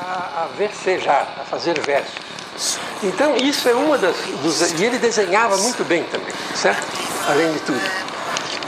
a 0.43 0.47
versejar, 0.57 1.27
a 1.41 1.43
fazer 1.43 1.77
versos. 1.81 2.13
Então 3.03 3.35
isso 3.35 3.67
é 3.69 3.73
uma 3.73 3.97
das. 3.97 4.15
Dos, 4.41 4.61
e 4.79 4.85
ele 4.85 4.97
desenhava 4.97 5.57
muito 5.57 5.83
bem 5.83 6.03
também, 6.05 6.33
certo? 6.55 6.81
Além 7.29 7.51
de 7.51 7.59
tudo. 7.59 7.81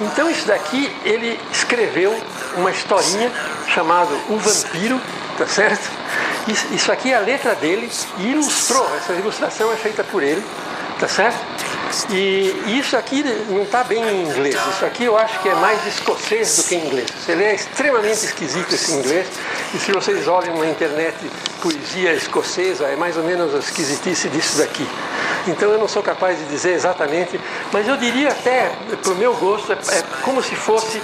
Então 0.02 0.30
isso 0.30 0.46
daqui 0.46 0.94
ele 1.04 1.40
escreveu 1.52 2.18
uma 2.56 2.72
historinha 2.72 3.32
chamada 3.68 4.14
O 4.30 4.38
Vampiro, 4.38 5.00
tá 5.38 5.48
certo? 5.48 5.90
Isso, 6.48 6.68
isso 6.74 6.92
aqui 6.92 7.12
é 7.12 7.18
a 7.18 7.20
letra 7.20 7.56
dele 7.56 7.90
e 8.18 8.32
ilustrou. 8.32 8.88
Essa 8.96 9.14
ilustração 9.14 9.72
é 9.72 9.76
feita 9.76 10.04
por 10.04 10.24
ele, 10.24 10.44
tá 11.00 11.08
certo? 11.08 11.40
E 12.12 12.78
isso 12.80 12.96
aqui 12.96 13.24
não 13.50 13.64
está 13.64 13.84
bem 13.84 14.04
em 14.04 14.24
inglês. 14.28 14.56
Isso 14.56 14.86
aqui 14.86 15.06
eu 15.06 15.18
acho 15.18 15.40
que 15.40 15.50
é 15.50 15.56
mais 15.56 15.86
escocês 15.88 16.58
do 16.58 16.64
que 16.64 16.76
inglês. 16.76 17.10
Ele 17.28 17.44
é 17.44 17.56
extremamente 17.56 18.26
esquisito 18.26 18.74
esse 18.74 18.92
inglês. 18.92 19.28
E 19.74 19.80
se 19.80 19.92
vocês 19.92 20.28
olham 20.28 20.58
na 20.58 20.68
internet 20.68 21.16
poesia 21.62 22.14
escocesa, 22.14 22.86
é 22.86 22.96
mais 22.96 23.18
ou 23.18 23.24
menos 23.24 23.56
a 23.56 23.60
esquisitice 23.60 24.30
disso 24.30 24.60
daqui. 24.60 24.88
Então 25.48 25.72
eu 25.72 25.80
não 25.80 25.88
sou 25.88 26.04
capaz 26.04 26.38
de 26.38 26.46
dizer 26.46 26.74
exatamente, 26.74 27.40
mas 27.72 27.88
eu 27.88 27.98
diria 27.98 28.30
até, 28.30 28.72
para 29.02 29.12
o 29.12 29.16
meu 29.16 29.34
gosto, 29.36 29.72
é, 29.72 29.76
é 29.76 30.04
como 30.22 30.44
se 30.44 30.56
fosse 30.56 31.02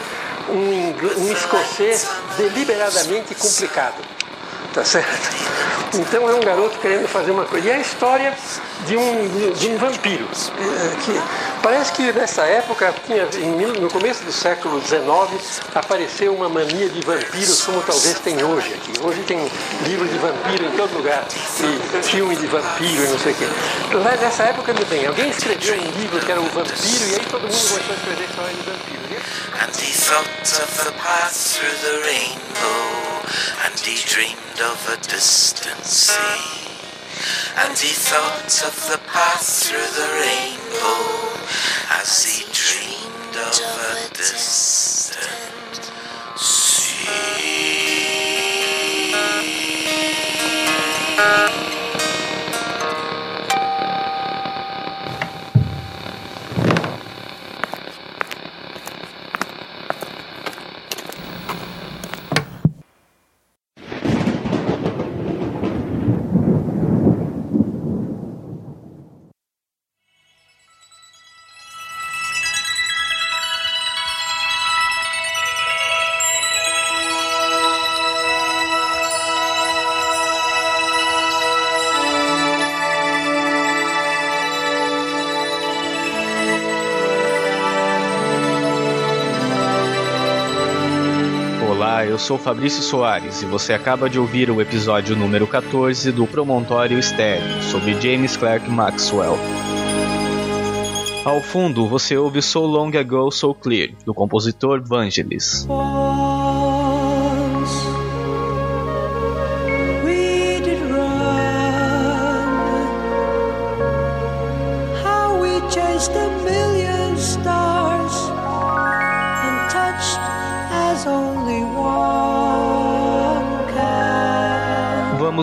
um, 0.49 1.21
um 1.23 1.31
escocês 1.31 2.07
deliberadamente 2.37 3.33
complicado. 3.33 4.14
Tá 4.75 4.83
certo? 4.83 5.07
Então 5.93 6.29
é 6.29 6.33
um 6.33 6.41
garoto 6.41 6.77
querendo 6.79 7.07
fazer 7.07 7.31
uma 7.31 7.45
coisa. 7.45 7.65
E 7.65 7.71
é 7.71 7.75
a 7.75 7.79
história 7.79 8.37
de 8.85 8.97
um, 8.97 9.53
de 9.53 9.67
um 9.69 9.77
vampiro. 9.77 10.27
eh, 10.27 10.95
Que 11.05 11.21
parece 11.63 11.93
que 11.93 12.11
nessa 12.11 12.41
época, 12.43 12.93
tinha, 13.05 13.25
no 13.79 13.89
começo 13.89 14.25
do 14.25 14.33
século 14.33 14.81
XIX, 14.81 15.61
apareceu 15.73 16.35
uma 16.35 16.49
mania 16.49 16.89
de 16.89 16.99
vampiros 17.05 17.61
como 17.61 17.81
talvez 17.83 18.19
tem 18.19 18.43
hoje 18.43 18.73
aqui. 18.73 18.91
Hoje 19.01 19.21
tem 19.21 19.49
livro 19.87 20.05
de 20.09 20.17
vampiro 20.17 20.65
em 20.65 20.71
todo 20.71 20.93
lugar, 20.97 21.25
e 21.31 22.03
filme 22.03 22.35
de 22.35 22.47
vampiro 22.47 23.05
e 23.05 23.07
não 23.07 23.17
sei 23.19 23.31
o 23.31 23.35
quê. 23.35 23.47
Lá 23.93 24.17
nessa 24.17 24.43
época 24.43 24.73
não 24.73 24.83
tem. 24.83 25.05
Alguém 25.05 25.29
escreveu 25.29 25.75
um 25.75 25.91
livro 26.01 26.19
que 26.19 26.31
era 26.31 26.41
o 26.41 26.49
vampiro 26.49 27.07
e 27.07 27.13
aí 27.15 27.25
todo 27.31 27.43
mundo 27.43 27.69
começou 27.69 27.77
a 27.77 27.95
escrever 27.95 28.25
história 28.29 28.53
de 28.53 28.61
vampiro. 28.63 29.05
And 29.55 29.71
he 29.79 29.93
thought 29.93 30.27
of 30.61 30.83
the 30.83 30.91
path 31.01 31.31
through 31.31 31.77
the 31.79 32.03
rainbow, 32.05 33.23
and 33.63 33.79
he 33.79 34.03
dreamed 34.03 34.44
of 34.61 34.89
a 34.89 34.97
distant 35.07 35.83
sea. 35.85 36.65
And 37.57 37.77
he 37.77 37.93
thought 37.93 38.63
of 38.67 38.75
the 38.89 38.99
path 39.07 39.45
through 39.63 39.89
the 39.99 40.09
rainbow, 40.21 41.35
as 42.01 42.25
he 42.25 42.43
dreamed 42.51 43.35
of 43.35 43.53
a 43.53 44.13
distant 44.13 45.54
eu 92.15 92.19
sou 92.19 92.37
Fabrício 92.37 92.81
Soares 92.81 93.41
e 93.41 93.45
você 93.45 93.73
acaba 93.73 94.09
de 94.09 94.17
ouvir 94.17 94.49
o 94.49 94.61
episódio 94.61 95.17
número 95.17 95.45
14 95.45 96.13
do 96.13 96.25
Promontório 96.25 96.97
Estéreo 96.97 97.61
sobre 97.61 97.99
James 97.99 98.37
Clerk 98.37 98.69
Maxwell. 98.69 99.37
Ao 101.25 101.41
fundo, 101.41 101.85
você 101.89 102.15
ouve 102.15 102.41
So 102.41 102.61
Long 102.61 102.97
Ago 102.97 103.29
So 103.31 103.53
Clear, 103.53 103.89
do 104.05 104.13
compositor 104.13 104.81
Vangelis. 104.81 105.67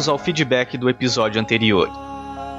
Vamos 0.02 0.08
ao 0.08 0.18
feedback 0.18 0.76
do 0.76 0.90
episódio 0.90 1.40
anterior. 1.40 1.88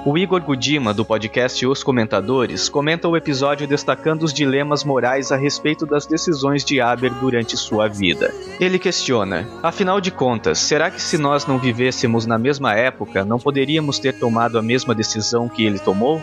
O 0.06 0.18
Igor 0.18 0.40
Gudima, 0.40 0.94
do 0.94 1.04
podcast 1.04 1.68
Os 1.68 1.84
Comentadores, 1.84 2.70
comenta 2.70 3.06
o 3.10 3.18
episódio 3.18 3.68
destacando 3.68 4.24
os 4.24 4.32
dilemas 4.32 4.86
morais 4.86 5.30
a 5.30 5.36
respeito 5.36 5.86
das 5.86 6.06
decisões 6.06 6.64
de 6.64 6.80
Aber 6.80 7.14
durante 7.16 7.58
sua 7.58 7.90
vida. 7.90 8.34
Ele 8.62 8.80
questiona: 8.80 9.46
afinal 9.62 10.00
de 10.00 10.10
contas, 10.10 10.58
será 10.58 10.90
que 10.90 11.02
se 11.02 11.18
nós 11.18 11.46
não 11.46 11.60
vivêssemos 11.60 12.26
na 12.26 12.38
mesma 12.38 12.76
época, 12.76 13.26
não 13.26 13.38
poderíamos 13.38 14.00
ter 14.00 14.18
tomado 14.18 14.58
a 14.58 14.62
mesma 14.62 14.96
decisão 14.96 15.50
que 15.50 15.66
ele 15.66 15.80
tomou? 15.80 16.22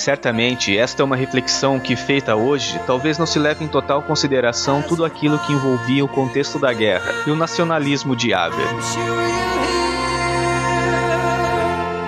Certamente, 0.00 0.78
esta 0.78 1.02
é 1.02 1.04
uma 1.04 1.14
reflexão 1.14 1.78
que, 1.78 1.94
feita 1.94 2.34
hoje, 2.34 2.80
talvez 2.86 3.18
não 3.18 3.26
se 3.26 3.38
leve 3.38 3.62
em 3.62 3.68
total 3.68 4.00
consideração 4.00 4.80
tudo 4.80 5.04
aquilo 5.04 5.38
que 5.40 5.52
envolvia 5.52 6.02
o 6.02 6.08
contexto 6.08 6.58
da 6.58 6.72
guerra 6.72 7.12
e 7.26 7.30
o 7.30 7.36
nacionalismo 7.36 8.16
de 8.16 8.32
Aber. 8.32 8.56
Sure 8.80 9.04
you'll 9.04 9.20
hear. 9.20 9.40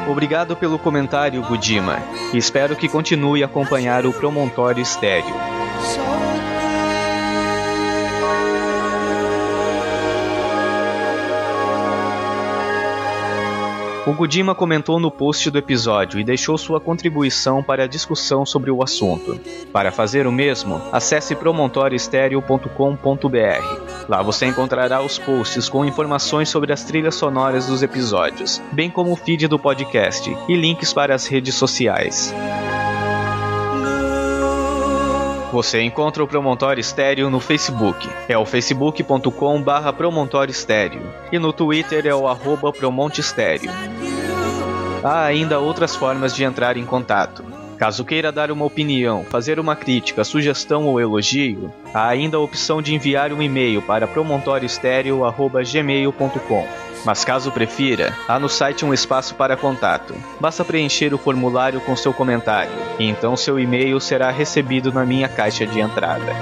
Obrigado 0.08 0.56
pelo 0.56 0.78
comentário, 0.78 1.42
Gudima, 1.42 1.98
e 2.32 2.38
espero 2.38 2.74
que 2.76 2.88
continue 2.88 3.42
a 3.42 3.46
acompanhar 3.46 4.06
o 4.06 4.12
Promontório 4.12 4.82
Estéreo. 4.82 5.51
O 14.04 14.12
Gudima 14.12 14.52
comentou 14.52 14.98
no 14.98 15.12
post 15.12 15.48
do 15.48 15.58
episódio 15.58 16.18
e 16.18 16.24
deixou 16.24 16.58
sua 16.58 16.80
contribuição 16.80 17.62
para 17.62 17.84
a 17.84 17.86
discussão 17.86 18.44
sobre 18.44 18.68
o 18.68 18.82
assunto. 18.82 19.38
Para 19.72 19.92
fazer 19.92 20.26
o 20.26 20.32
mesmo, 20.32 20.82
acesse 20.90 21.36
promontorioestereo.com.br. 21.36 24.08
Lá 24.08 24.20
você 24.20 24.46
encontrará 24.46 25.00
os 25.00 25.20
posts 25.20 25.68
com 25.68 25.84
informações 25.84 26.48
sobre 26.48 26.72
as 26.72 26.82
trilhas 26.82 27.14
sonoras 27.14 27.68
dos 27.68 27.80
episódios, 27.80 28.60
bem 28.72 28.90
como 28.90 29.12
o 29.12 29.16
feed 29.16 29.46
do 29.46 29.58
podcast 29.58 30.36
e 30.48 30.56
links 30.56 30.92
para 30.92 31.14
as 31.14 31.28
redes 31.28 31.54
sociais. 31.54 32.34
Você 35.52 35.80
encontra 35.82 36.24
o 36.24 36.26
Promontório 36.26 36.80
Estéreo 36.80 37.28
no 37.28 37.38
Facebook. 37.38 38.08
É 38.26 38.38
o 38.38 38.46
facebook.com 38.46 39.60
barra. 39.60 39.94
E 41.30 41.38
no 41.38 41.52
Twitter 41.52 42.06
é 42.06 42.14
o 42.14 42.26
arroba 42.26 42.72
Estéreo. 43.18 43.70
Há 45.04 45.24
ainda 45.24 45.60
outras 45.60 45.94
formas 45.94 46.34
de 46.34 46.42
entrar 46.42 46.78
em 46.78 46.86
contato. 46.86 47.44
Caso 47.76 48.02
queira 48.02 48.32
dar 48.32 48.50
uma 48.50 48.64
opinião, 48.64 49.24
fazer 49.24 49.60
uma 49.60 49.76
crítica, 49.76 50.24
sugestão 50.24 50.86
ou 50.86 50.98
elogio, 50.98 51.70
há 51.92 52.08
ainda 52.08 52.38
a 52.38 52.40
opção 52.40 52.80
de 52.80 52.94
enviar 52.94 53.30
um 53.30 53.42
e-mail 53.42 53.82
para 53.82 54.06
promontoriostereo.gmail.com. 54.06 56.91
Mas 57.04 57.24
caso 57.24 57.50
prefira, 57.50 58.16
há 58.28 58.38
no 58.38 58.48
site 58.48 58.84
um 58.84 58.94
espaço 58.94 59.34
para 59.34 59.56
contato. 59.56 60.14
Basta 60.40 60.64
preencher 60.64 61.12
o 61.12 61.18
formulário 61.18 61.80
com 61.80 61.96
seu 61.96 62.12
comentário, 62.12 62.72
e 62.98 63.08
então 63.08 63.36
seu 63.36 63.58
e-mail 63.58 63.98
será 64.00 64.30
recebido 64.30 64.92
na 64.92 65.04
minha 65.04 65.28
caixa 65.28 65.66
de 65.66 65.80
entrada. 65.80 66.32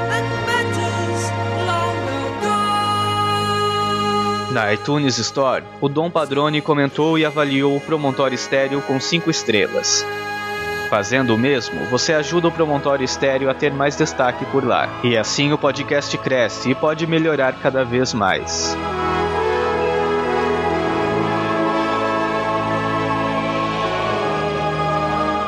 Na 4.52 4.72
iTunes 4.74 5.16
Store, 5.16 5.64
o 5.80 5.88
Dom 5.88 6.10
Padrone 6.10 6.60
comentou 6.60 7.16
e 7.16 7.24
avaliou 7.24 7.76
o 7.76 7.80
Promontório 7.80 8.34
Estéreo 8.34 8.82
com 8.82 8.98
5 8.98 9.30
estrelas. 9.30 10.04
Fazendo 10.90 11.36
o 11.36 11.38
mesmo, 11.38 11.84
você 11.86 12.12
ajuda 12.12 12.48
o 12.48 12.52
Promontório 12.52 13.04
Estéreo 13.04 13.48
a 13.48 13.54
ter 13.54 13.72
mais 13.72 13.94
destaque 13.96 14.44
por 14.46 14.66
lá. 14.66 14.88
E 15.04 15.16
assim 15.16 15.52
o 15.52 15.58
podcast 15.58 16.18
cresce 16.18 16.68
e 16.68 16.74
pode 16.74 17.06
melhorar 17.06 17.54
cada 17.62 17.84
vez 17.84 18.12
mais. 18.12 18.76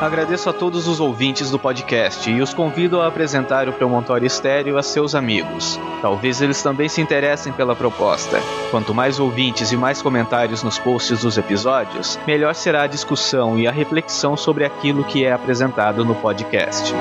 Agradeço 0.03 0.49
a 0.49 0.53
todos 0.53 0.85
os 0.85 0.99
ouvintes 0.99 1.49
do 1.49 1.57
podcast 1.57 2.29
e 2.29 2.41
os 2.41 2.53
convido 2.53 3.01
a 3.01 3.07
apresentar 3.07 3.69
o 3.69 3.71
Promontório 3.71 4.27
Estéreo 4.27 4.77
a 4.77 4.83
seus 4.83 5.15
amigos. 5.15 5.79
Talvez 6.01 6.41
eles 6.41 6.61
também 6.61 6.89
se 6.89 6.99
interessem 6.99 7.53
pela 7.53 7.73
proposta. 7.73 8.37
Quanto 8.69 8.93
mais 8.93 9.17
ouvintes 9.17 9.71
e 9.71 9.77
mais 9.77 10.01
comentários 10.01 10.61
nos 10.61 10.77
posts 10.77 11.21
dos 11.21 11.37
episódios, 11.37 12.19
melhor 12.27 12.53
será 12.53 12.83
a 12.83 12.87
discussão 12.87 13.57
e 13.57 13.65
a 13.65 13.71
reflexão 13.71 14.35
sobre 14.35 14.65
aquilo 14.65 15.05
que 15.05 15.23
é 15.23 15.31
apresentado 15.31 16.03
no 16.03 16.15
podcast. 16.15 16.93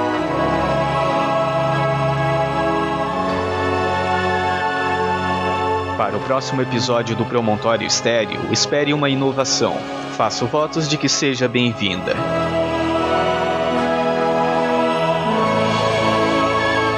Para 5.99 6.17
o 6.17 6.21
próximo 6.21 6.62
episódio 6.62 7.17
do 7.17 7.25
Promontório 7.25 7.85
Estéreo, 7.85 8.41
espere 8.53 8.95
uma 8.95 9.11
inovação. 9.11 9.77
Faço 10.17 10.47
votos 10.47 10.88
de 10.88 10.97
que 10.97 11.09
seja 11.09 11.49
bem-vinda. 11.49 12.15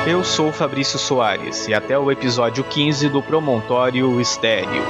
Eu 0.07 0.23
sou 0.23 0.53
Fabrício 0.53 0.99
Soares 0.99 1.67
e 1.67 1.73
até 1.73 1.99
o 1.99 2.11
episódio 2.11 2.63
15 2.63 3.09
do 3.09 3.23
Promontório 3.23 4.21
Estéreo. 4.21 4.85